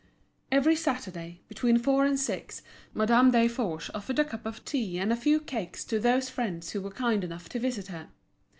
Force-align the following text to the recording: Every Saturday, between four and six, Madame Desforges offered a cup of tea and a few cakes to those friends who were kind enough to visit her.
Every 0.51 0.75
Saturday, 0.75 1.41
between 1.47 1.77
four 1.77 2.05
and 2.05 2.19
six, 2.19 2.63
Madame 2.91 3.29
Desforges 3.31 3.91
offered 3.93 4.17
a 4.17 4.25
cup 4.25 4.47
of 4.47 4.65
tea 4.65 4.97
and 4.97 5.13
a 5.13 5.15
few 5.15 5.39
cakes 5.39 5.85
to 5.85 5.99
those 5.99 6.27
friends 6.27 6.71
who 6.71 6.81
were 6.81 6.89
kind 6.89 7.23
enough 7.23 7.47
to 7.49 7.59
visit 7.59 7.85
her. 7.89 8.07